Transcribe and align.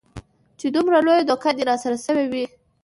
چې 0.59 0.67
دومره 0.75 0.97
لويه 1.05 1.23
دوکه 1.29 1.49
دې 1.57 1.63
راسره 1.69 1.97
سوې 2.05 2.25
وي. 2.31 2.45